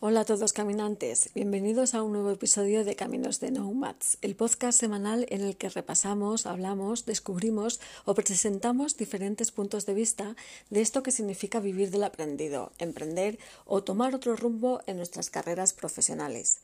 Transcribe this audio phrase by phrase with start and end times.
[0.00, 4.78] Hola a todos caminantes, bienvenidos a un nuevo episodio de Caminos de Nomads, el podcast
[4.78, 10.36] semanal en el que repasamos, hablamos, descubrimos o presentamos diferentes puntos de vista
[10.70, 15.72] de esto que significa vivir del aprendido, emprender o tomar otro rumbo en nuestras carreras
[15.72, 16.60] profesionales.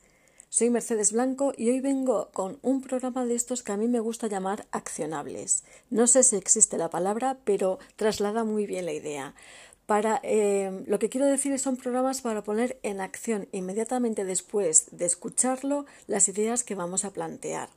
[0.47, 3.99] Soy Mercedes Blanco y hoy vengo con un programa de estos que a mí me
[3.99, 5.65] gusta llamar accionables.
[5.89, 9.35] No sé si existe la palabra, pero traslada muy bien la idea.
[9.85, 15.05] Para, eh, lo que quiero decir son programas para poner en acción inmediatamente después de
[15.05, 17.69] escucharlo las ideas que vamos a plantear.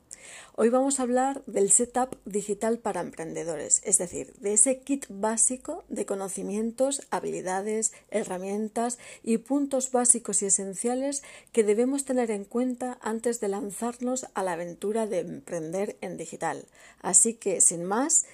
[0.56, 5.84] Hoy vamos a hablar del setup digital para emprendedores, es decir, de ese kit básico
[5.88, 11.22] de conocimientos, habilidades, herramientas y puntos básicos y esenciales
[11.52, 16.66] que debemos tener en cuenta antes de lanzarnos a la aventura de emprender en digital.
[17.00, 18.26] Así que, sin más,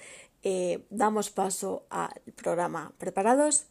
[0.45, 2.93] eh, damos paso al programa.
[2.99, 3.65] ¿Preparados?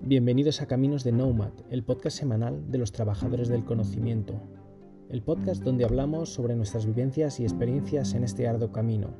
[0.00, 4.34] Bienvenidos a Caminos de Nomad, el podcast semanal de los trabajadores del conocimiento.
[5.08, 9.10] El podcast donde hablamos sobre nuestras vivencias y experiencias en este arduo camino.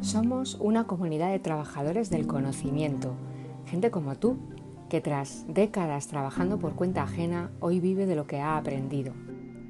[0.00, 3.14] Somos una comunidad de trabajadores del conocimiento,
[3.66, 4.36] gente como tú,
[4.88, 9.14] que tras décadas trabajando por cuenta ajena, hoy vive de lo que ha aprendido.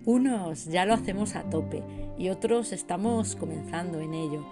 [0.04, 1.82] Unos ya lo hacemos a tope
[2.18, 4.44] y otros estamos comenzando en ello,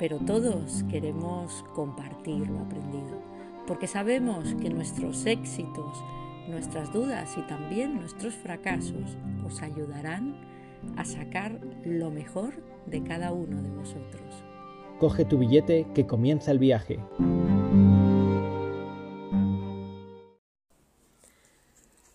[0.00, 3.22] pero todos queremos compartir lo aprendido,
[3.68, 6.02] porque sabemos que nuestros éxitos,
[6.48, 10.34] nuestras dudas y también nuestros fracasos os ayudarán
[10.96, 12.54] a sacar lo mejor
[12.86, 14.44] de cada uno de vosotros.
[14.98, 16.98] Coge tu billete que comienza el viaje.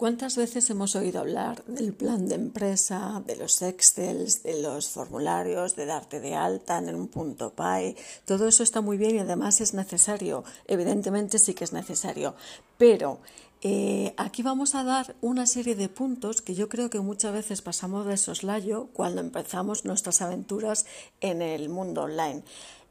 [0.02, 5.76] ¿Cuántas veces hemos oído hablar del plan de empresa, de los Excels, de los formularios,
[5.76, 7.96] de darte de alta en un punto PAE?
[8.26, 10.44] Todo eso está muy bien y además es necesario.
[10.66, 12.34] Evidentemente sí que es necesario.
[12.80, 13.20] Pero
[13.62, 17.62] eh, aquí vamos a dar una serie de puntos que yo creo que muchas veces
[17.62, 20.88] pasamos de soslayo cuando empezamos nuestras aventuras
[21.20, 22.42] en el mundo online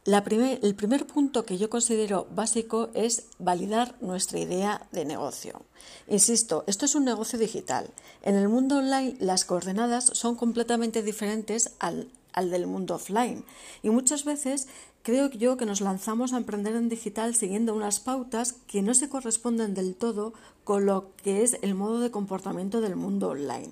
[0.07, 5.63] el primer punto que yo considero básico es validar nuestra idea de negocio.
[6.09, 7.91] Insisto, esto es un negocio digital.
[8.23, 13.45] En el mundo online las coordenadas son completamente diferentes al, al del mundo offline
[13.83, 14.69] y muchas veces
[15.03, 19.11] creo yo que nos lanzamos a emprender en digital siguiendo unas pautas que no se
[19.11, 20.33] corresponden del todo
[20.65, 23.71] con lo que es el modo de comportamiento del mundo online.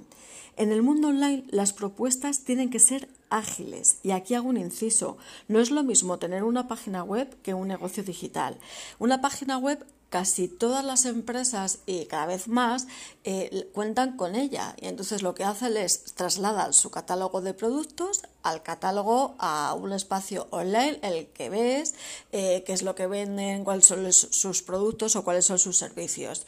[0.56, 3.98] En el mundo online las propuestas tienen que ser ágiles.
[4.02, 5.16] Y aquí hago un inciso.
[5.48, 8.58] No es lo mismo tener una página web que un negocio digital.
[8.98, 12.86] Una página web casi todas las empresas y cada vez más
[13.24, 18.22] eh, cuentan con ella y entonces lo que hacen es trasladar su catálogo de productos
[18.42, 21.94] al catálogo a un espacio online el que ves
[22.32, 26.46] eh, qué es lo que venden, cuáles son sus productos o cuáles son sus servicios.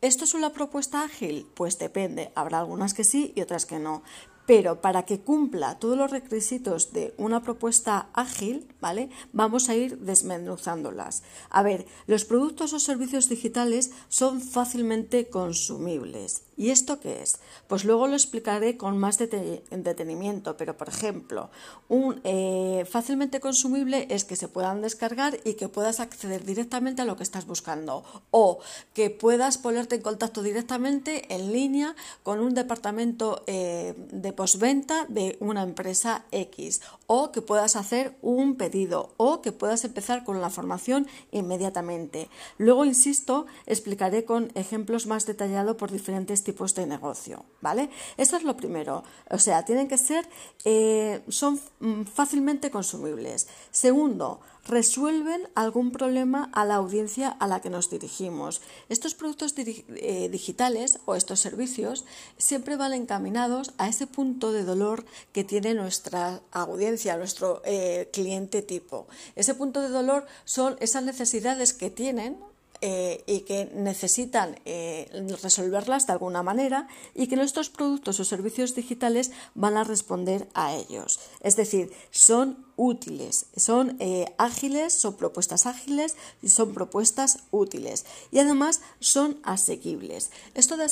[0.00, 1.46] ¿Esto es una propuesta ágil?
[1.54, 2.32] Pues depende.
[2.34, 4.02] Habrá algunas que sí y otras que no.
[4.46, 9.10] Pero para que cumpla todos los requisitos de una propuesta ágil, ¿vale?
[9.32, 11.22] Vamos a ir desmenuzándolas.
[11.48, 16.42] A ver, los productos o servicios digitales son fácilmente consumibles.
[16.56, 17.38] ¿Y esto qué es?
[17.66, 21.50] Pues luego lo explicaré con más detenimiento, pero por ejemplo,
[21.88, 27.04] un eh, fácilmente consumible es que se puedan descargar y que puedas acceder directamente a
[27.06, 28.58] lo que estás buscando o
[28.92, 35.36] que puedas ponerte en contacto directamente en línea con un departamento eh, de postventa de
[35.40, 40.50] una empresa X o que puedas hacer un pedido o que puedas empezar con la
[40.50, 42.28] formación inmediatamente.
[42.58, 47.90] Luego, insisto, explicaré con ejemplos más detallados por diferentes tipos de negocio, ¿vale?
[48.16, 49.04] Eso es lo primero.
[49.30, 50.28] O sea, tienen que ser,
[50.64, 53.48] eh, son mm, fácilmente consumibles.
[53.70, 58.62] Segundo, resuelven algún problema a la audiencia a la que nos dirigimos.
[58.88, 62.04] Estos productos eh, digitales o estos servicios
[62.38, 68.62] siempre van encaminados a ese punto de dolor que tiene nuestra audiencia, nuestro eh, cliente
[68.62, 69.08] tipo.
[69.34, 72.38] Ese punto de dolor son esas necesidades que tienen
[72.84, 75.08] eh, y que necesitan eh,
[75.40, 80.74] resolverlas de alguna manera y que nuestros productos o servicios digitales van a responder a
[80.74, 81.20] ellos.
[81.42, 88.04] Es decir, son útiles, son eh, ágiles, son propuestas ágiles y son propuestas útiles.
[88.32, 90.32] Y además son asequibles.
[90.54, 90.90] Esto de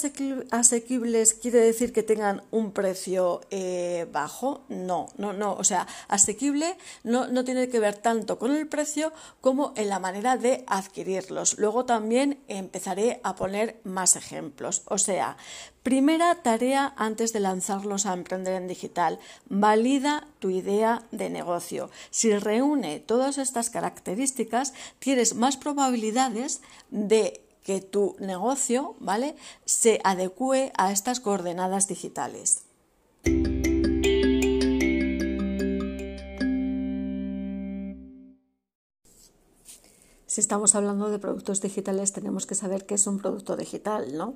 [0.52, 4.62] asequibles quiere decir que tengan un precio eh, bajo.
[4.68, 5.54] No, no, no.
[5.54, 9.98] O sea, asequible no, no tiene que ver tanto con el precio como en la
[9.98, 11.58] manera de adquirirlos.
[11.58, 14.82] Luego también empezaré a poner más ejemplos.
[14.86, 15.36] O sea,
[15.82, 19.18] Primera tarea antes de lanzarlos a emprender en digital.
[19.48, 21.88] Valida tu idea de negocio.
[22.10, 26.60] si reúne todas estas características, tienes más probabilidades
[26.90, 29.36] de que tu negocio, ¿vale?
[29.64, 32.64] se adecue a estas coordenadas digitales.
[40.26, 44.34] Si estamos hablando de productos digitales, tenemos que saber qué es un producto digital, ¿no?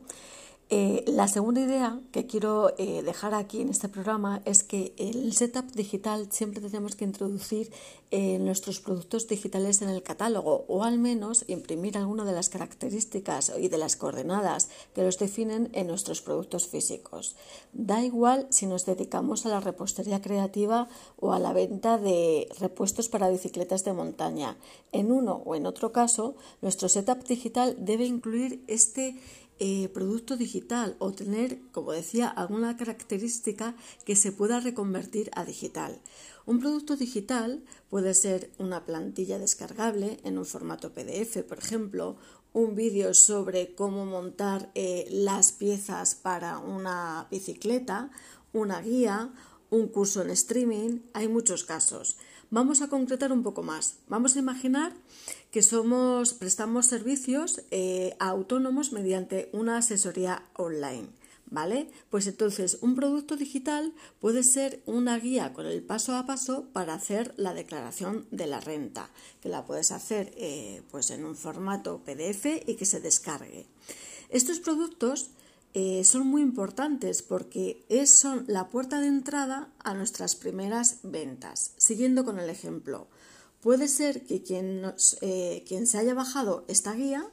[0.71, 5.35] Eh, la segunda idea que quiero eh, dejar aquí en este programa es que el
[5.35, 7.71] setup digital siempre tenemos que introducir
[8.11, 13.53] eh, nuestros productos digitales en el catálogo o al menos imprimir alguna de las características
[13.61, 17.37] y de las coordenadas que los definen en nuestros productos físicos.
[17.75, 20.89] Da igual si nos dedicamos a la repostería creativa
[21.21, 24.57] o a la venta de repuestos para bicicletas de montaña.
[24.93, 29.17] En uno o en otro caso, nuestro setup digital debe incluir este
[29.59, 36.01] eh, producto digital o tener, como decía, alguna característica que se pueda reconvertir a digital.
[36.47, 42.17] Un producto digital puede ser una plantilla descargable en un formato PDF, por ejemplo,
[42.53, 48.11] un vídeo sobre cómo montar eh, las piezas para una bicicleta,
[48.53, 49.33] una guía,
[49.75, 52.17] un curso en streaming, hay muchos casos.
[52.51, 53.97] Vamos a concretar un poco más.
[54.07, 54.93] Vamos a imaginar
[55.51, 61.09] que somos, prestamos servicios eh, a autónomos mediante una asesoría online.
[61.51, 61.89] ¿Vale?
[62.11, 66.95] Pues entonces un producto digital puede ser una guía con el paso a paso para
[66.95, 69.11] hacer la declaración de la renta,
[69.41, 73.67] que la puedes hacer eh, pues en un formato PDF y que se descargue.
[74.31, 75.31] Estos productos
[75.75, 81.73] eh, son muy importantes porque son la puerta de entrada a nuestras primeras ventas.
[81.77, 83.09] Siguiendo con el ejemplo,
[83.61, 84.83] puede ser que quien,
[85.21, 87.29] eh, quien se haya bajado esta guía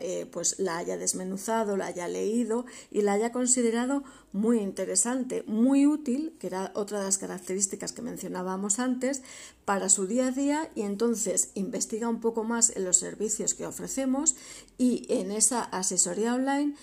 [0.00, 4.02] eh, pues la haya desmenuzado, la haya leído y la haya considerado
[4.32, 9.22] muy interesante, muy útil, que era otra de las características que mencionábamos antes,
[9.64, 13.66] para su día a día y entonces investiga un poco más en los servicios que
[13.66, 14.36] ofrecemos
[14.76, 16.74] y en esa asesoría online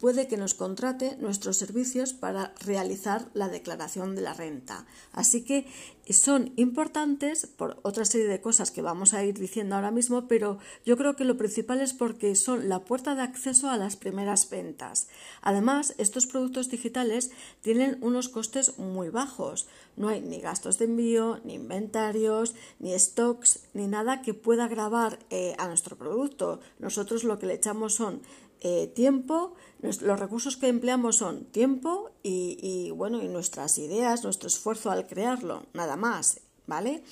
[0.00, 4.86] puede que nos contrate nuestros servicios para realizar la declaración de la renta.
[5.12, 5.66] Así que
[6.10, 10.58] son importantes por otra serie de cosas que vamos a ir diciendo ahora mismo, pero
[10.84, 14.48] yo creo que lo principal es porque son la puerta de acceso a las primeras
[14.48, 15.08] ventas.
[15.42, 17.30] Además, estos productos digitales
[17.62, 19.68] tienen unos costes muy bajos.
[19.96, 21.58] No hay ni gastos de envío, ni
[22.78, 26.60] ni stocks, ni nada que pueda grabar eh, a nuestro producto.
[26.78, 28.22] Nosotros lo que le echamos son
[28.60, 34.90] eh, tiempo, los recursos que empleamos son tiempo y, bueno, y nuestras ideas, nuestro esfuerzo
[34.90, 37.04] al crearlo, nada más, ¿vale?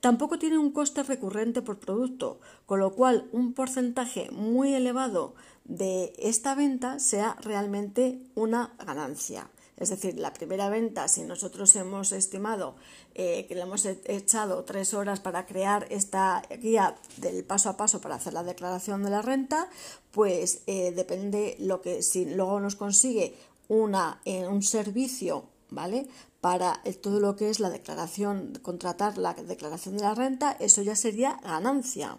[0.00, 5.34] Tampoco tiene un coste recurrente por producto, con lo cual un porcentaje muy elevado
[5.64, 9.50] de esta venta sea realmente una ganancia.
[9.76, 12.76] Es decir, la primera venta, si nosotros hemos estimado
[13.14, 17.76] eh, que le hemos e-, echado tres horas para crear esta guía del paso a
[17.76, 19.68] paso para hacer la declaración de la renta,
[20.12, 23.34] pues eh, depende lo que si luego nos consigue
[23.68, 26.06] una, eh, un servicio, ¿vale?
[26.40, 30.96] Para todo lo que es la declaración, contratar la declaración de la renta, eso ya
[30.96, 32.18] sería ganancia.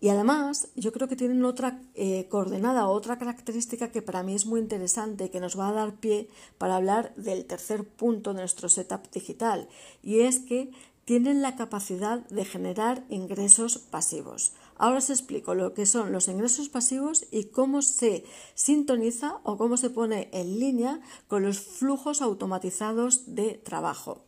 [0.00, 4.44] Y además, yo creo que tienen otra eh, coordenada, otra característica que para mí es
[4.44, 8.68] muy interesante, que nos va a dar pie para hablar del tercer punto de nuestro
[8.68, 9.68] setup digital,
[10.02, 10.70] y es que
[11.04, 14.52] tienen la capacidad de generar ingresos pasivos.
[14.76, 18.24] Ahora os explico lo que son los ingresos pasivos y cómo se
[18.54, 24.24] sintoniza o cómo se pone en línea con los flujos automatizados de trabajo.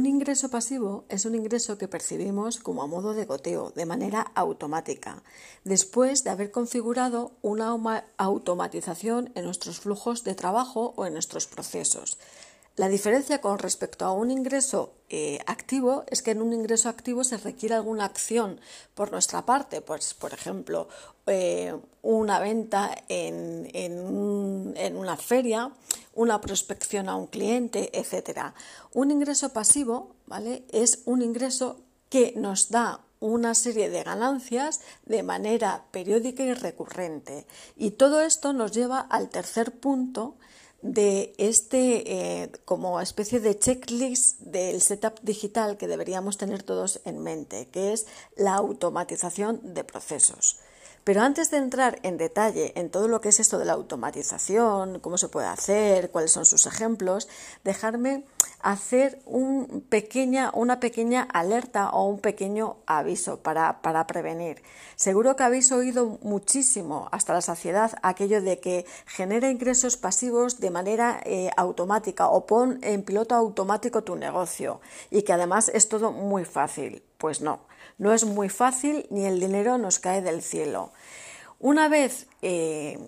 [0.00, 4.22] Un ingreso pasivo es un ingreso que percibimos como a modo de goteo, de manera
[4.34, 5.22] automática,
[5.64, 7.68] después de haber configurado una
[8.16, 12.16] automatización en nuestros flujos de trabajo o en nuestros procesos.
[12.80, 17.24] La diferencia con respecto a un ingreso eh, activo es que en un ingreso activo
[17.24, 18.58] se requiere alguna acción
[18.94, 20.88] por nuestra parte, pues, por ejemplo,
[21.26, 25.72] eh, una venta en, en una feria
[26.14, 28.54] una prospección a un cliente, etcétera.
[28.94, 30.64] Un ingreso pasivo, ¿vale?
[30.70, 37.46] Es un ingreso que nos da una serie de ganancias de manera periódica y recurrente.
[37.76, 40.36] Y todo esto nos lleva al tercer punto
[40.82, 47.18] de este eh, como especie de checklist del setup digital que deberíamos tener todos en
[47.18, 48.06] mente, que es
[48.36, 50.60] la automatización de procesos.
[51.04, 55.00] Pero antes de entrar en detalle en todo lo que es esto de la automatización,
[55.00, 57.28] cómo se puede hacer, cuáles son sus ejemplos,
[57.64, 58.24] dejarme
[58.60, 64.62] hacer un pequeña, una pequeña alerta o un pequeño aviso para, prevenir.
[64.96, 70.70] Seguro que habéis oído muchísimo hasta la saciedad aquello de que genera ingresos pasivos de
[70.70, 76.12] manera eh, automática o pon en piloto automático tu negocio y que además es todo
[76.12, 77.02] muy fácil.
[77.16, 77.60] Pues no,
[78.00, 80.90] no es muy fácil ni el dinero nos cae del cielo.
[81.58, 82.98] Una vez eh,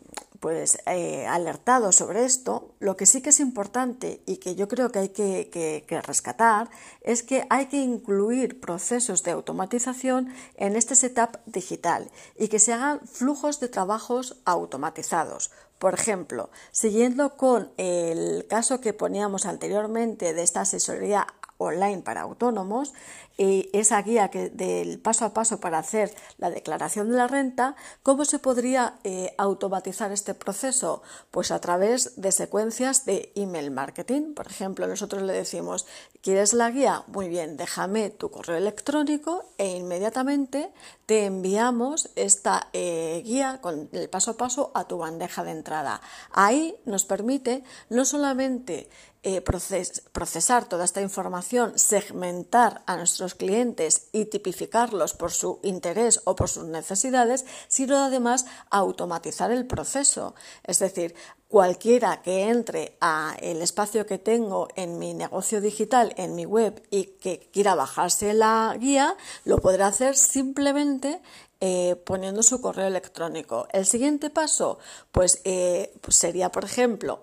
[0.42, 4.90] pues eh, alertado sobre esto, lo que sí que es importante y que yo creo
[4.90, 6.68] que hay que, rescatar
[7.00, 12.72] es que hay que incluir procesos de automatización en este setup digital y que se
[12.72, 15.52] hagan flujos de trabajos automatizados.
[15.78, 21.28] Por ejemplo, siguiendo con el caso que poníamos anteriormente de esta asesoría
[21.62, 22.92] online para autónomos,
[23.38, 27.76] y esa guía que, del paso a paso para hacer la declaración de la renta,
[28.02, 31.02] ¿cómo se podría eh, automatizar este proceso?
[31.30, 34.34] Pues a través de secuencias de email marketing.
[34.34, 35.86] Por ejemplo, nosotros le decimos,
[36.20, 37.04] ¿quieres la guía?
[37.06, 40.70] Muy bien, déjame tu correo electrónico e inmediatamente
[41.06, 46.00] te enviamos esta eh, guía con el paso a paso a tu bandeja de entrada.
[46.32, 48.88] Ahí nos permite no solamente
[49.24, 56.34] eh, procesar toda esta información, segmentar a nuestros clientes y tipificarlos por su interés o
[56.34, 60.34] por sus necesidades, sino además automatizar el proceso.
[60.64, 61.14] Es decir,
[61.46, 66.82] cualquiera que entre a el espacio que tengo en mi negocio digital, en mi web
[66.90, 71.20] y que quiera bajarse la guía, lo podrá hacer simplemente
[71.60, 73.68] eh, poniendo su correo electrónico.
[73.70, 74.80] El siguiente paso,
[75.12, 77.20] pues, eh, pues sería, por ejemplo,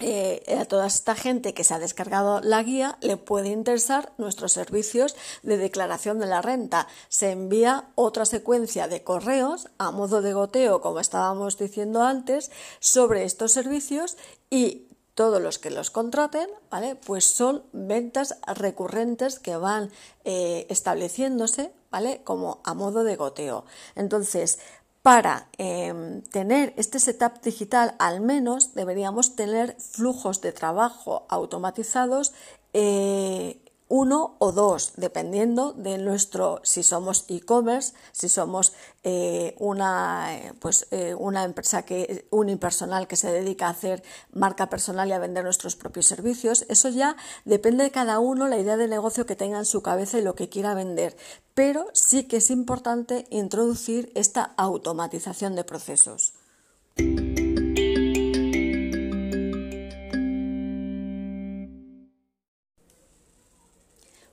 [0.00, 4.52] eh, a toda esta gente que se ha descargado la guía le puede interesar nuestros
[4.52, 6.88] servicios de declaración de la renta.
[7.08, 13.24] Se envía otra secuencia de correos a modo de goteo, como estábamos diciendo antes, sobre
[13.24, 14.16] estos servicios
[14.48, 16.96] y todos los que los contraten, ¿vale?
[16.96, 19.90] Pues son ventas recurrentes que van
[20.24, 22.22] eh, estableciéndose, ¿vale?
[22.24, 23.66] Como a modo de goteo.
[23.96, 24.60] Entonces,
[25.02, 32.32] para em, tener este setup digital, al menos deberíamos tener flujos de trabajo automatizados
[32.72, 40.52] eh, uno o dos, dependiendo de nuestro, si somos e-commerce, si somos eh, una, eh,
[40.60, 45.18] pues, eh, una empresa que, unipersonal que se dedica a hacer marca personal y a
[45.18, 46.64] vender nuestros propios servicios.
[46.68, 50.18] Eso ya depende de cada uno, la idea de negocio que tenga en su cabeza
[50.18, 51.16] y lo que quiera vender.
[51.54, 56.34] Pero sí que es importante introducir esta automatización de procesos.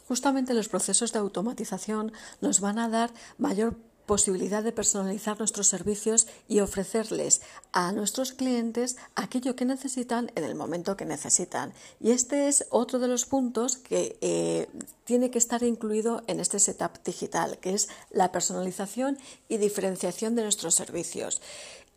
[0.08, 2.12] Justamente los procesos de automatización
[2.42, 3.76] nos van a dar mayor
[4.08, 7.42] posibilidad de personalizar nuestros servicios y ofrecerles
[7.74, 11.74] a nuestros clientes aquello que necesitan en el momento que necesitan.
[12.00, 14.70] Y este es otro de los puntos que eh,
[15.04, 20.44] tiene que estar incluido en este setup digital, que es la personalización y diferenciación de
[20.44, 21.42] nuestros servicios.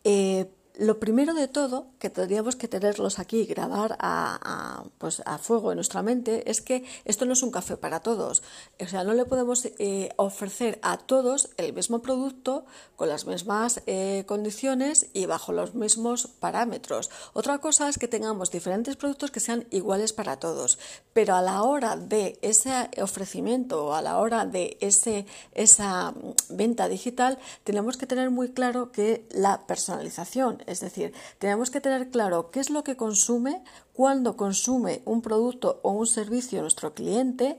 [0.03, 5.73] Eh, lo primero de todo, que tendríamos que tenerlos aquí grabar a, pues a fuego
[5.73, 8.43] en nuestra mente, es que esto no es un café para todos.
[8.81, 12.65] O sea, no le podemos eh, ofrecer a todos el mismo producto
[12.97, 17.11] con las mismas eh, condiciones y bajo los mismos parámetros.
[17.33, 20.79] Otra cosa es que tengamos diferentes productos que sean iguales para todos,
[21.13, 26.15] pero a la hora de ese ofrecimiento o a la hora de ese, esa
[26.49, 32.11] venta digital, tenemos que tener muy claro que la personalización es decir, tenemos que tener
[32.11, 33.63] claro qué es lo que consume,
[33.93, 37.59] cuándo consume un producto o un servicio nuestro cliente,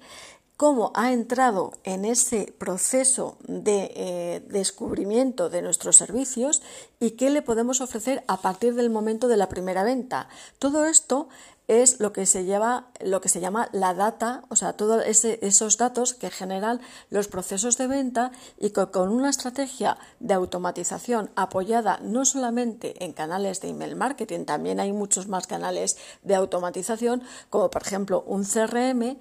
[0.61, 6.61] cómo ha entrado en ese proceso de eh, descubrimiento de nuestros servicios
[6.99, 10.29] y qué le podemos ofrecer a partir del momento de la primera venta.
[10.59, 11.29] Todo esto
[11.71, 15.77] es lo que se lleva, lo que se llama la data, o sea, todos esos
[15.77, 21.97] datos que generan los procesos de venta y que con una estrategia de automatización apoyada
[22.03, 27.69] no solamente en canales de email marketing, también hay muchos más canales de automatización, como
[27.71, 29.17] por ejemplo un CRM,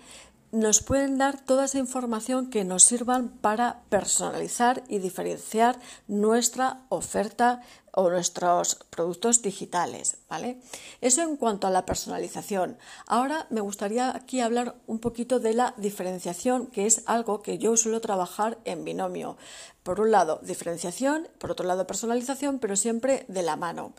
[0.53, 5.79] nos pueden dar toda esa información que nos sirvan para personalizar y diferenciar
[6.09, 10.61] nuestra oferta o nuestros productos digitales, ¿vale?
[11.01, 12.79] Eso en cuanto a la personalización.
[13.07, 17.77] Ahora me gustaría aquí hablar un poquito de la diferenciación, que es algo que yo
[17.77, 19.37] suelo trabajar en binomio.
[19.83, 23.93] Por un lado, diferenciación, por otro lado, personalización, pero siempre de la mano.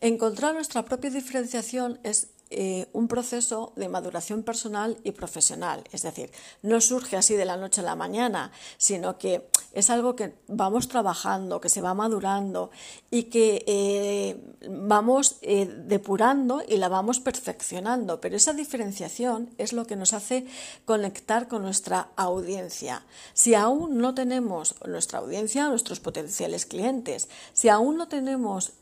[0.00, 5.84] Encontrar nuestra propia diferenciación es eh, un proceso de maduración personal y profesional.
[5.92, 10.16] Es decir, no surge así de la noche a la mañana, sino que es algo
[10.16, 12.72] que vamos trabajando, que se va madurando
[13.08, 14.36] y que eh,
[14.68, 18.20] vamos eh, depurando y la vamos perfeccionando.
[18.20, 20.44] Pero esa diferenciación es lo que nos hace
[20.84, 23.04] conectar con nuestra audiencia.
[23.32, 28.72] Si aún no tenemos nuestra audiencia, nuestros potenciales clientes, si aún no tenemos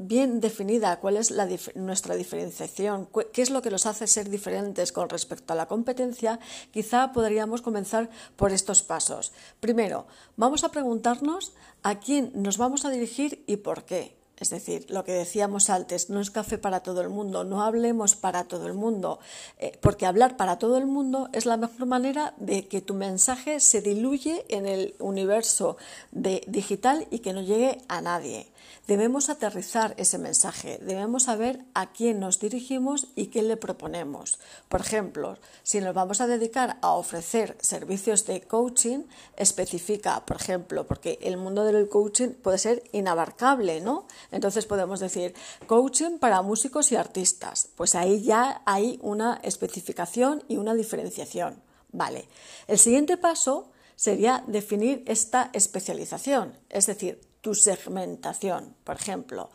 [0.00, 1.32] bien definida cuál es
[1.74, 6.40] nuestra diferenciación, qué es lo que nos hace ser diferentes con respecto a la competencia,
[6.72, 9.32] quizá podríamos comenzar por estos pasos.
[9.60, 11.52] Primero, vamos a preguntarnos
[11.82, 14.20] a quién nos vamos a dirigir y por qué.
[14.40, 18.16] Es decir, lo que decíamos antes, no es café para todo el mundo, no hablemos
[18.16, 19.20] para todo el mundo,
[19.58, 23.60] eh, porque hablar para todo el mundo es la mejor manera de que tu mensaje
[23.60, 25.76] se diluye en el universo
[26.10, 28.50] de digital y que no llegue a nadie.
[28.86, 34.38] Debemos aterrizar ese mensaje, debemos saber a quién nos dirigimos y qué le proponemos.
[34.68, 39.04] Por ejemplo, si nos vamos a dedicar a ofrecer servicios de coaching,
[39.36, 44.06] especifica, por ejemplo, porque el mundo del coaching puede ser inabarcable, ¿no?
[44.32, 45.34] Entonces podemos decir
[45.66, 47.68] coaching para músicos y artistas.
[47.76, 51.62] Pues ahí ya hay una especificación y una diferenciación.
[51.92, 52.28] Vale.
[52.66, 58.74] El siguiente paso sería definir esta especialización, es decir, tu segmentación.
[58.84, 59.50] Por ejemplo,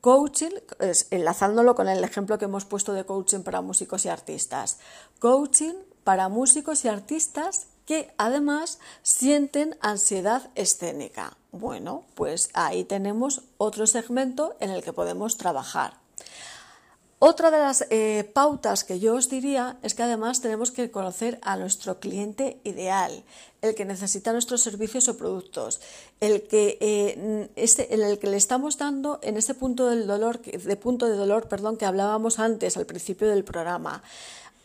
[0.00, 0.52] coaching,
[1.10, 4.78] enlazándolo con el ejemplo que hemos puesto de coaching para músicos y artistas.
[5.18, 5.74] Coaching
[6.04, 11.36] para músicos y artistas que además sienten ansiedad escénica.
[11.52, 16.05] Bueno, pues ahí tenemos otro segmento en el que podemos trabajar.
[17.18, 21.38] Otra de las eh, pautas que yo os diría es que además tenemos que conocer
[21.40, 23.24] a nuestro cliente ideal,
[23.62, 25.80] el que necesita nuestros servicios o productos,
[26.20, 30.76] el que, eh, este, el que le estamos dando en ese punto del dolor, de
[30.76, 34.02] punto de dolor, perdón, que hablábamos antes al principio del programa.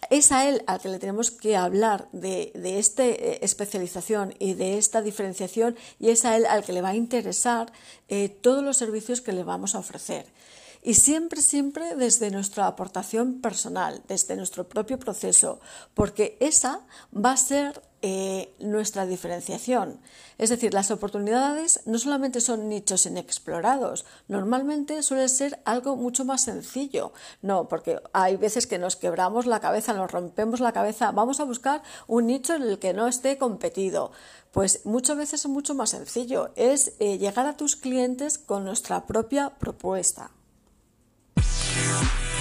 [0.09, 4.77] Es a él al que le tenemos que hablar de, esta eh, especialización y de
[4.77, 7.71] esta diferenciación y es a él al que le va a interesar
[8.41, 10.25] todos los servicios que le vamos a ofrecer
[10.81, 15.59] y siempre, siempre desde nuestra aportación personal, desde nuestro propio proceso,
[15.93, 16.81] porque esa
[17.13, 19.99] va a ser eh, nuestra diferenciación.
[20.39, 26.41] Es decir, las oportunidades no solamente son nichos inexplorados, normalmente suele ser algo mucho más
[26.41, 27.13] sencillo.
[27.43, 31.43] No, porque hay veces que nos quebramos la cabeza, nos rompemos la cabeza, vamos a
[31.43, 34.11] buscar un nicho en el que no esté competido.
[34.51, 39.05] Pues muchas veces es mucho más sencillo, es eh, llegar a tus clientes con nuestra
[39.05, 40.31] propia propuesta.
[41.77, 42.40] you.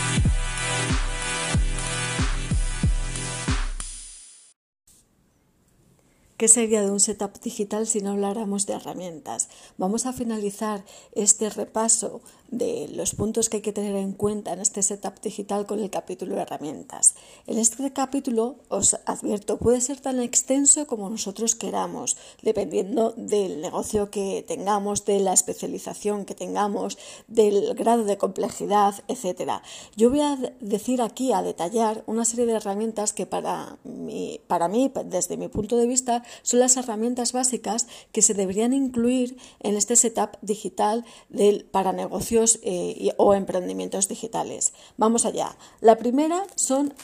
[6.41, 9.51] ¿Qué sería de un setup digital si no habláramos de herramientas?
[9.77, 14.61] Vamos a finalizar este repaso de los puntos que hay que tener en cuenta en
[14.61, 17.15] este setup digital con el capítulo de herramientas.
[17.47, 24.11] En este capítulo, os advierto, puede ser tan extenso como nosotros queramos, dependiendo del negocio
[24.11, 26.99] que tengamos, de la especialización que tengamos,
[27.29, 29.61] del grado de complejidad, etc.
[29.95, 34.69] Yo voy a decir aquí, a detallar, una serie de herramientas que para mí, para
[34.69, 39.77] mí desde mi punto de vista, son las herramientas básicas que se deberían incluir en
[39.77, 41.05] este setup digital
[41.71, 44.73] para negocios eh, o emprendimientos digitales.
[44.97, 45.57] Vamos allá.
[45.81, 46.95] La primera son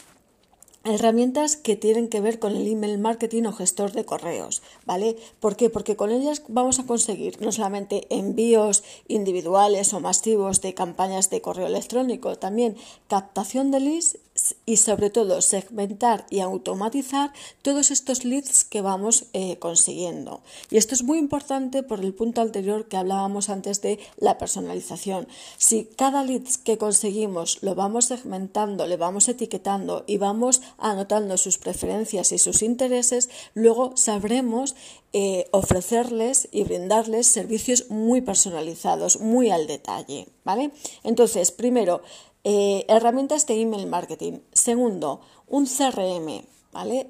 [0.86, 5.16] herramientas que tienen que ver con el email marketing o gestor de correos, ¿vale?
[5.40, 5.70] ¿Por qué?
[5.70, 11.40] Porque con ellas vamos a conseguir no solamente envíos individuales o masivos de campañas de
[11.40, 12.76] correo electrónico, también
[13.08, 14.18] captación de leads
[14.66, 17.32] y sobre todo segmentar y automatizar
[17.62, 20.42] todos estos leads que vamos eh, consiguiendo.
[20.70, 25.26] Y esto es muy importante por el punto anterior que hablábamos antes de la personalización.
[25.56, 31.58] Si cada lead que conseguimos lo vamos segmentando, le vamos etiquetando y vamos anotando sus
[31.58, 34.74] preferencias y sus intereses, luego sabremos
[35.12, 40.28] eh, ofrecerles y brindarles servicios muy personalizados, muy al detalle.
[40.46, 40.70] ¿vale?
[41.02, 42.02] Entonces, primero,
[42.48, 44.38] eh, herramientas de email marketing.
[44.52, 46.46] Segundo, un CRM.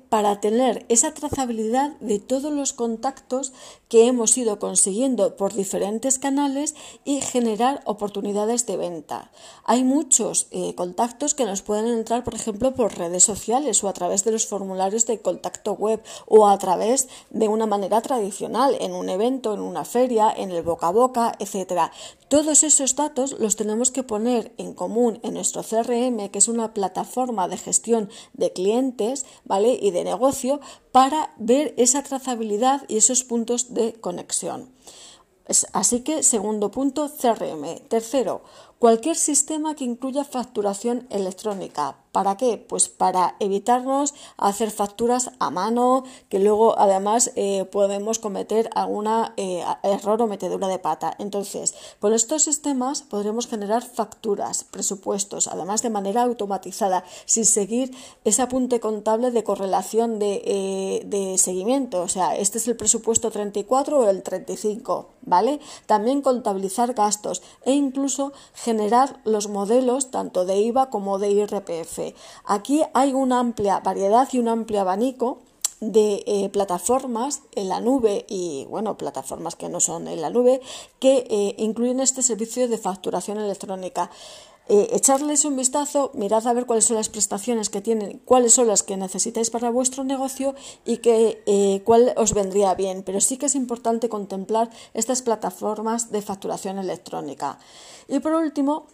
[0.08, 3.52] Para tener esa trazabilidad de todos los contactos
[3.88, 6.74] que hemos ido consiguiendo por diferentes canales
[7.04, 9.30] y generar oportunidades de venta.
[9.64, 13.92] Hay muchos eh, contactos que nos pueden entrar, por ejemplo, por redes sociales o a
[13.92, 18.92] través de los formularios de contacto web o a través de una manera tradicional, en
[18.92, 21.92] un evento, en una feria, en el boca a boca, etcétera.
[22.28, 26.74] Todos esos datos los tenemos que poner en común en nuestro CRM, que es una
[26.74, 29.24] plataforma de gestión de clientes.
[29.64, 30.60] Y de negocio
[30.92, 34.70] para ver esa trazabilidad y esos puntos de conexión.
[35.72, 37.80] Así que, segundo punto, CRM.
[37.88, 38.42] Tercero,
[38.78, 41.96] cualquier sistema que incluya facturación electrónica.
[42.16, 42.56] ¿Para qué?
[42.56, 49.62] Pues para evitarnos hacer facturas a mano, que luego además eh, podemos cometer alguna eh,
[49.82, 51.14] error o metedura de pata.
[51.18, 58.40] Entonces, con estos sistemas podremos generar facturas, presupuestos, además de manera automatizada, sin seguir ese
[58.40, 62.00] apunte contable de correlación de, eh, de seguimiento.
[62.00, 65.60] O sea, este es el presupuesto 34 o el 35, ¿vale?
[65.84, 72.05] También contabilizar gastos e incluso generar los modelos tanto de IVA como de IRPF.
[72.44, 75.38] Aquí hay una amplia variedad y un amplio abanico
[75.80, 80.60] de eh, plataformas en la nube y bueno plataformas que no son en la nube
[80.98, 84.10] que eh, incluyen este servicio de facturación electrónica
[84.68, 88.66] eh, echarles un vistazo, mirad a ver cuáles son las prestaciones que tienen, cuáles son
[88.66, 93.04] las que necesitáis para vuestro negocio y que, cuál os vendría bien.
[93.04, 97.60] Pero sí que es importante contemplar estas plataformas de facturación electrónica.
[98.08, 98.88] Y por último,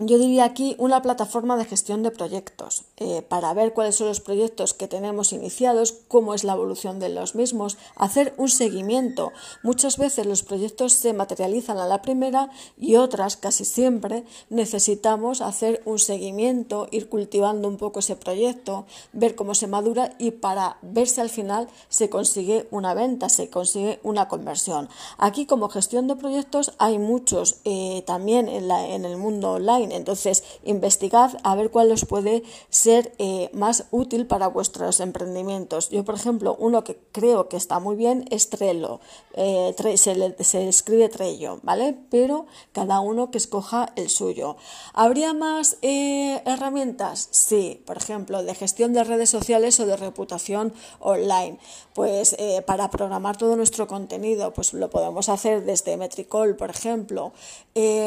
[0.00, 4.20] yo diría aquí una plataforma de gestión de proyectos eh, para ver cuáles son los
[4.20, 9.32] proyectos que tenemos iniciados, cómo es la evolución de los mismos, hacer un seguimiento.
[9.62, 15.82] Muchas veces los proyectos se materializan a la primera y otras, casi siempre, necesitamos hacer
[15.84, 21.08] un seguimiento, ir cultivando un poco ese proyecto, ver cómo se madura y para ver
[21.08, 24.88] si al final se consigue una venta, se consigue una conversión.
[25.18, 29.89] Aquí como gestión de proyectos hay muchos eh, también en, la, en el mundo online
[29.92, 35.90] entonces, investigad a ver cuál os puede ser eh, más útil para vuestros emprendimientos.
[35.90, 39.00] Yo, por ejemplo, uno que creo que está muy bien es Trello.
[39.34, 41.96] Eh, se, escribe Trello, ¿vale?
[42.10, 44.56] Pero cada uno que escoja el suyo.
[44.92, 47.28] ¿Habría más eh, herramientas?
[47.30, 51.58] Sí, por ejemplo, de gestión de redes sociales o de reputación online.
[51.94, 57.32] Pues para programar todo nuestro contenido, pues lo podemos hacer desde Metricol, por ejemplo.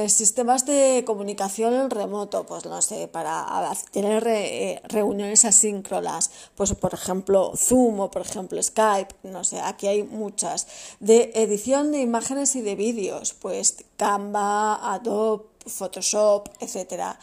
[0.08, 7.53] sistemas de comunicación remoto, pues no sé, para tener eh, reuniones asíncronas, pues por ejemplo
[7.55, 10.67] Zoom o por ejemplo Skype, no sé, aquí hay muchas.
[10.99, 17.17] De edición de imágenes y de vídeos, pues Canva, Adobe, Photoshop, etcétera.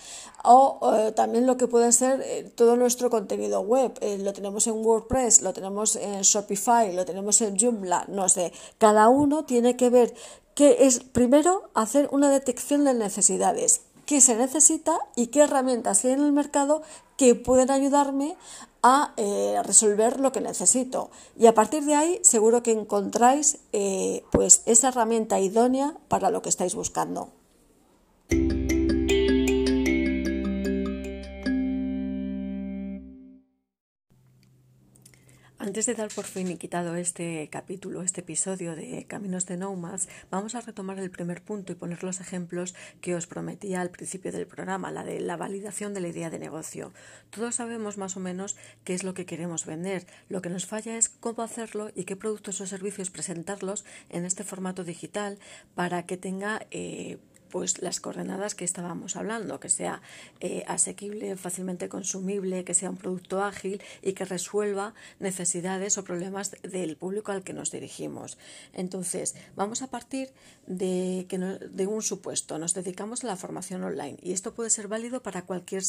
[0.45, 3.93] O eh, también lo que puede ser eh, todo nuestro contenido web.
[4.21, 8.53] lo tenemos en WordPress, lo tenemos en Shopify, lo tenemos en Joomla, no sé.
[8.79, 10.15] Cada uno tiene que ver
[10.55, 16.11] que es primero hacer una detección de necesidades qué se necesita y qué herramientas hay
[16.11, 16.83] en el mercado
[17.17, 18.37] que pueden ayudarme
[18.83, 21.13] a eh, resolver lo que necesito.
[21.39, 26.43] Y a partir de ahí seguro que encontráis eh, pues esa herramienta idónea para lo
[26.43, 27.31] que estáis buscando.
[35.63, 40.09] Antes de dar por fin y quitado este capítulo, este episodio de Caminos de Nomads,
[40.31, 44.33] vamos a retomar el primer punto y poner los ejemplos que os prometía al principio
[44.33, 46.95] del programa, la de la validación de la idea de negocio.
[47.29, 50.07] Todos sabemos más o menos qué es lo que queremos vender.
[50.31, 54.45] Lo que nos falla es cómo hacerlo y qué productos o servicios presentarlos en este
[54.45, 55.39] formato digital
[55.75, 57.19] para que tenga eh,
[57.51, 60.03] pues las coordenadas que estábamos hablando, que sea
[60.41, 66.53] eh, asequible, fácilmente consumible, que sea un producto ágil y que resuelva necesidades o problemas
[66.63, 68.39] del público al que nos dirigimos.
[68.73, 70.31] Entonces, vamos a partir
[70.67, 72.59] de, que de un supuesto.
[72.59, 75.83] Nos dedicamos a la formación online y esto puede ser válido para cualquier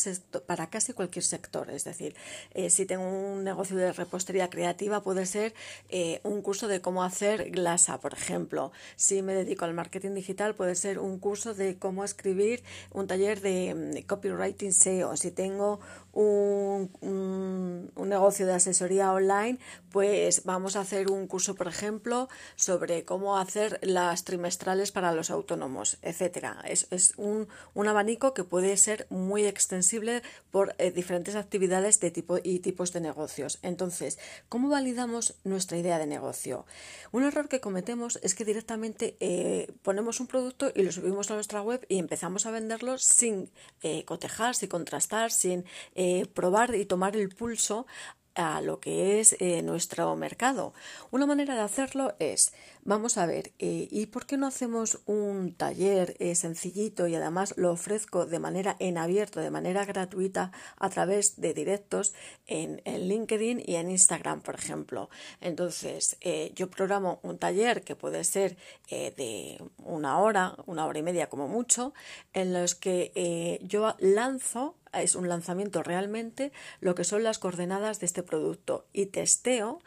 [0.45, 1.69] para casi cualquier sector.
[1.69, 2.15] Es decir,
[2.54, 5.54] eh, si tengo un negocio de repostería creativa, puede ser
[5.89, 8.71] eh, un curso de cómo hacer glasa, por ejemplo.
[8.95, 13.42] Si me dedico al marketing digital, puede ser un curso de cómo escribir un taller
[13.42, 15.16] de, mm, copywriting SEO.
[15.18, 15.80] Si tengo
[16.13, 19.58] un, un, negocio de asesoría online,
[19.89, 25.30] pues vamos a hacer un curso, por ejemplo, sobre cómo hacer las trimestrales para los
[25.30, 26.62] autónomos, etcétera.
[26.67, 32.12] Es, es un, un, abanico que puede ser muy extensible por eh, diferentes actividades de
[32.12, 33.60] tipo y tipos de negocios.
[33.62, 34.19] Entonces,
[34.50, 36.65] ¿cómo validamos nuestra idea de negocio?
[37.13, 41.36] Un error que cometemos es que directamente eh, ponemos un producto y lo subimos a
[41.36, 43.50] nuestra web y empezamos a venderlo sin
[43.82, 45.65] eh, cotejar, sin contrastar, sin
[46.04, 47.86] eh, probar y tomar el pulso
[48.34, 50.74] a lo que es eh, nuestro mercado.
[51.12, 55.54] Una manera de hacerlo es, vamos a ver, eh, ¿y por qué no hacemos un
[55.54, 61.40] taller sencillito y además lo ofrezco de manera en abierto, de manera gratuita a través
[61.40, 62.16] de directos
[62.48, 65.12] en LinkedIn y en Instagram, por ejemplo?
[65.40, 66.18] Entonces,
[66.56, 68.58] yo programo un taller que puede ser
[68.90, 71.94] de una hora, una hora y media como mucho,
[72.34, 78.06] en los que yo lanzo es un lanzamiento realmente lo que son las coordenadas de
[78.06, 78.86] este producto.
[78.93, 79.80] Y testeo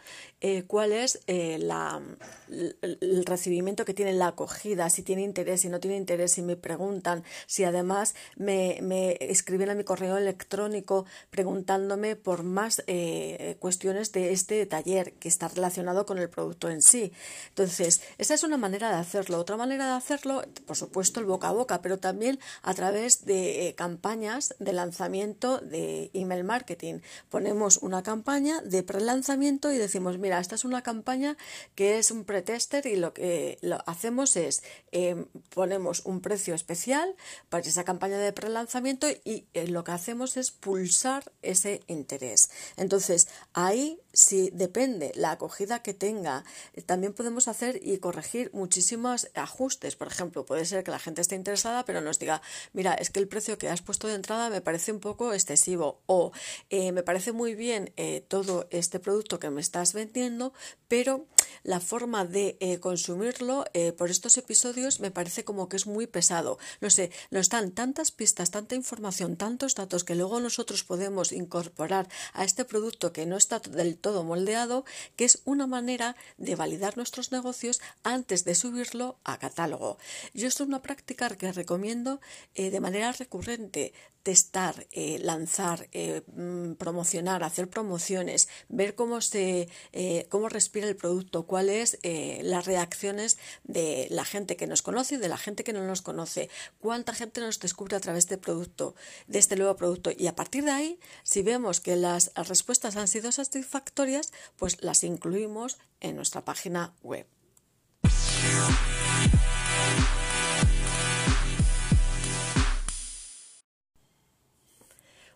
[0.46, 1.58] eh, cuál es eh,
[2.50, 6.54] el recibimiento que tiene la acogida, si tiene interés, si no tiene interés, si me
[6.54, 14.12] preguntan, si además me, me escriben a mi correo electrónico preguntándome por más eh, cuestiones
[14.12, 17.10] de este taller que está relacionado con el producto en sí.
[17.48, 19.38] Entonces, esa es una manera de hacerlo.
[19.38, 23.72] Otra manera de hacerlo, por supuesto, el boca a boca, pero también a través de
[23.78, 27.00] campañas de lanzamiento de email marketing.
[27.30, 31.36] Ponemos una campaña de pre-lanzamiento y decimos, mira, esta es una campaña
[31.74, 37.14] que es un pretester y lo que lo hacemos es em, ponemos un precio especial
[37.48, 42.50] para esa campaña de pre-lanzamiento y eh, lo que hacemos es pulsar ese interés.
[42.76, 49.28] Entonces, ahí si depende la acogida que tenga, eh, también podemos hacer y corregir muchísimos
[49.34, 49.96] ajustes.
[49.96, 52.40] Por ejemplo, puede ser que la gente esté interesada, pero nos diga,
[52.72, 56.00] mira, es que el precio que has puesto de entrada me parece un poco excesivo
[56.06, 56.32] o
[56.70, 60.54] eh, me parece muy bien eh, todo este producto que me estás vendiendo,
[60.88, 61.26] pero
[61.62, 63.64] la forma de consumirlo
[63.96, 66.58] por estos episodios me parece como que es muy pesado.
[66.80, 72.08] No sé, nos dan tantas pistas, tanta información, tantos datos que luego nosotros podemos incorporar
[72.32, 74.84] a este producto que no está del todo moldeado,
[75.16, 79.96] que es una manera de validar nuestros negocios antes de subirlo a catálogo.
[80.34, 82.20] Yo esto es una práctica que recomiendo
[82.54, 89.68] eh, de manera recurrente testar, eh, lanzar, eh, mm, promocionar, hacer promociones, ver cómo se
[89.92, 91.98] eh, cómo respira el producto, cuáles
[92.42, 96.02] las reacciones de la gente que nos conoce y de la gente que no nos
[96.02, 96.48] conoce,
[96.80, 98.94] cuánta gente nos descubre a través de producto,
[99.26, 100.10] de este nuevo producto.
[100.16, 105.04] Y a partir de ahí, si vemos que las respuestas han sido satisfactorias, pues las
[105.04, 107.26] incluimos en nuestra página web.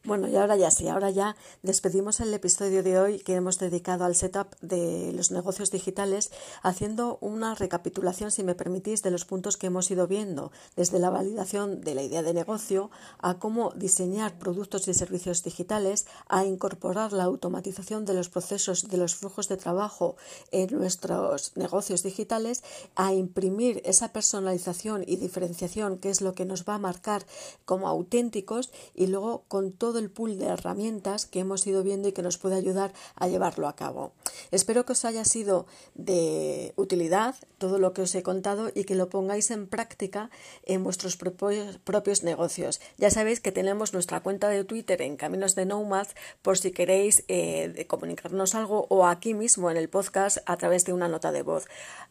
[0.08, 4.06] Bueno, y ahora ya sí, ahora ya despedimos el episodio de hoy que hemos dedicado
[4.06, 6.30] al setup de los negocios digitales,
[6.62, 11.10] haciendo una recapitulación, si me permitís, de los puntos que hemos ido viendo, desde la
[11.10, 17.12] validación de la idea de negocio a cómo diseñar productos y servicios digitales, a incorporar
[17.12, 20.16] la automatización de los procesos, de los flujos de trabajo
[20.52, 22.64] en nuestros negocios digitales,
[22.96, 27.26] a imprimir esa personalización y diferenciación que es lo que nos va a marcar
[27.66, 32.12] como auténticos y luego con todo el pool de herramientas que hemos ido viendo y
[32.12, 34.12] que nos puede ayudar a llevarlo a cabo.
[34.50, 38.94] Espero que os haya sido de utilidad todo lo que os he contado y que
[38.94, 40.30] lo pongáis en práctica
[40.64, 42.80] en vuestros propios, negocios.
[42.96, 46.06] Ya sabéis que tenemos nuestra cuenta de Twitter en Caminos de Nomad
[46.42, 50.92] por si queréis eh, comunicarnos algo o aquí mismo en el podcast a través de
[50.92, 51.66] una nota de voz.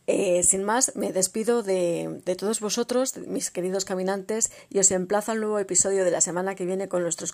[0.08, 5.32] Eh, sin más, me despido de, de todos vosotros, mis queridos caminantes, y os emplazo
[5.32, 7.34] al nuevo episodio de la semana que viene con nuestros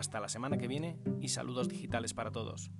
[0.00, 2.70] Hasta la semana que viene y saludos digitales para todos.